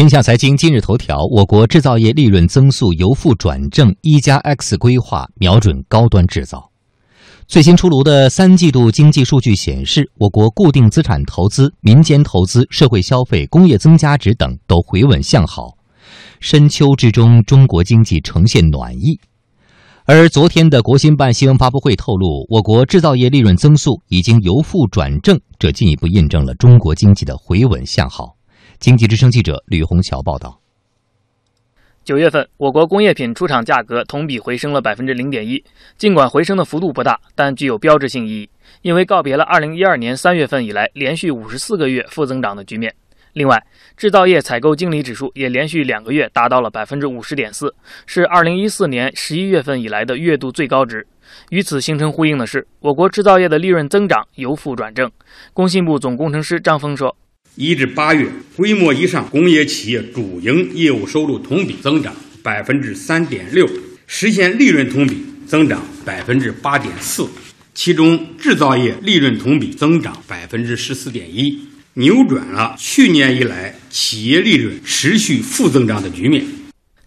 [0.00, 6.70] 天下财经今日头条：我国制造业利润增速由负转正，一加 X 规划瞄准高端制造。
[7.46, 15.76] 最新出炉的三季度经济数据显示，我国固定资产投资、民间投资、社会消费、工业增加值等都回稳向好。
[16.40, 19.20] 深秋之中，中国经济呈现暖意。
[20.06, 28.39] 而昨天的国新办新闻发布会透露，我国制造业利润增速已经由负转正，这进一步印证了中国经济的回稳向好。
[28.80, 30.58] 经济之声记者吕红桥报道：
[32.02, 35.62] 九月份，我国工业品出厂价格同比回升了百分之零点一。
[35.98, 42.94] 尽管回升的幅度不大，但具有标志性意义，因为告别了二零一二年三月份以来连续五十四个月负增长的局面。
[43.34, 43.62] 另外，
[43.98, 47.74] 制造业采购经理指数也连续两个月达到了百分之五十点四，
[48.06, 51.06] 是二零一四年十一月份以来的月度最高值。
[51.50, 55.12] 与此形成呼应的是，我国制造业的利润增长由负转正。
[55.52, 57.14] 工信部总工程师张峰说。
[57.56, 63.68] 一至八月，规模以上工业企业主营业务收入同比增长百分之三点六，
[64.06, 67.28] 实现利润同比增长百分之八点四。
[67.74, 71.58] 其中，制造业利润同比增长百分之十四点一，
[71.94, 76.44] 扭转了去年以来企业利润持续负增长的局面。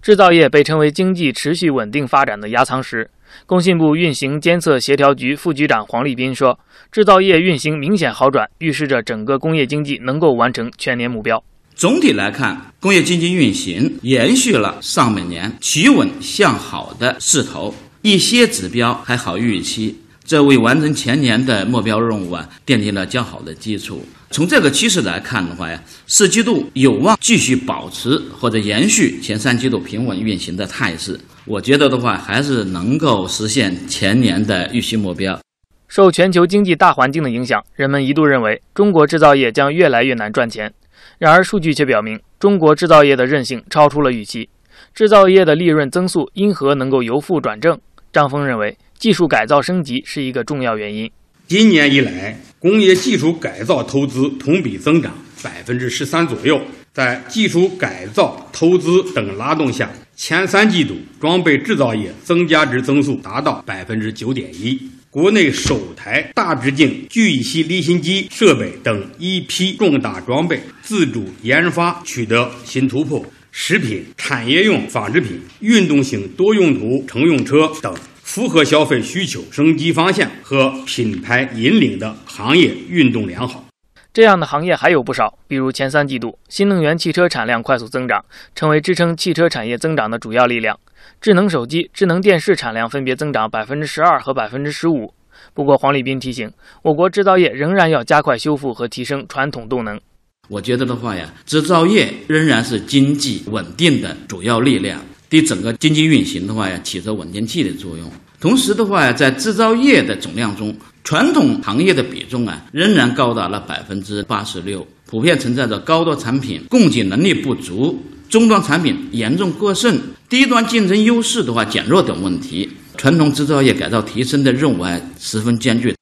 [0.03, 3.09] 制造业被称为经济持续稳定发展的压舱石。
[3.45, 6.59] 工信部运行监测协调局副局长黄立斌说
[6.91, 11.41] ：“制造业运行明显好转，预示着整个工业经济能够完成全年目标。
[11.73, 24.05] 总体来看，工业经济运行延续了上半年企稳向好的势头，一些指标还好预期。”这为完成前年的目标任务啊奠定了较好的基础。
[24.31, 31.19] 从这个趋势来看的话呀，四季度有望继续保持或者延续前三季度平稳运行的态势。
[31.45, 35.39] 我觉得的话，还是能够实现前年的预期目标。
[35.87, 40.73] 受全球经济大环境的影响，人们一度认为中国制造业将越来越难赚钱。
[41.19, 44.49] 然而，数据却表明，中国制造业的韧性超出了预期，
[44.95, 47.77] 制造业的利润增速因何能够由负转正？
[48.11, 48.75] 张峰认为。
[49.03, 51.11] 技术改造升级是一个重要原因。
[51.45, 56.61] 今年以来，工业技术改造投资同比增长百分之十三左右。
[56.93, 64.79] 在技术改造投资等拉动下，前三季度装备制造业增加值增速达到百分之九点一。
[65.09, 73.21] 国内首台大直径聚乙烯离心机设备等一批重大装备自主研发取得新突破。
[73.51, 77.93] 食品、产业用纺织品、运动型多用途乘用车等。
[78.33, 83.63] 符合消费需求、升级方向和品牌引领的行业运动良好。
[84.11, 90.79] 这样的行业还有不少，比如前三季度新能源汽车产量快速增长，成为支撑汽车产业增长的主要力量。
[91.21, 95.13] 智能手机、智能电视产量分别增长百分之十二和百分之十五。
[95.53, 96.51] 不过，黄立斌提醒，
[96.81, 100.01] 我国制造业仍然要加快修复和提升传统动能。
[100.49, 105.01] 我觉得的话呀，制造业仍然是经济稳定的主要力量。
[105.33, 108.07] 对整个经济运行的话呀，起着稳定器的作用。
[108.39, 110.71] 同时的话呀，在制造业的总量中，
[111.03, 117.99] 传统行业的比重啊，仍然高达了百分之八十六，普遍存在着高端产品供给能力不足、
[118.29, 119.99] 中端产品严重过剩、
[120.29, 125.95] 低端竞争优势的话减弱等问题，传统制造业改造提升的任务还十分艰巨。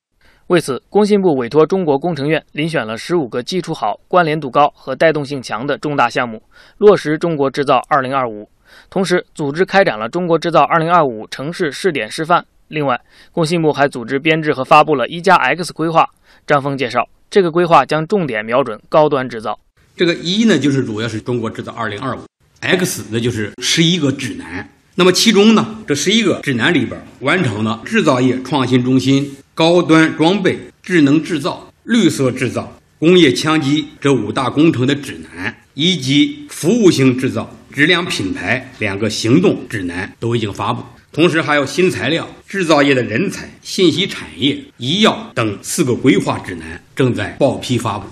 [0.47, 6.43] 为此，工信部委托中国工程院遴选了十五个基础好、关联度高和带动性强的重大项目，
[6.77, 8.49] 落实中国制造二零二五。
[8.89, 12.45] 同时，组织开展了“中国制造 2025” 城市试点示范。
[12.67, 12.99] 另外，
[13.31, 16.09] 工信部还组织编制和发布了一加 X 规划。
[16.47, 19.59] 张峰介绍，这个规划将重点瞄准高端制造。
[19.95, 24.69] 这个一呢，就是主要是中国制造 2025；X 那就是十一个指南。
[24.95, 37.53] 那么其中呢，这十一个指南里边，完成了制造业创新中心、高端装备、智能制造、绿色制造、工业强基这五大工程的指南，以及服务型制造。
[37.71, 48.07] 质量品牌两个行动指南都已经发布，同时还有新材料、制造业的人才、信息产业、医药等四个规划指南正在报批发布。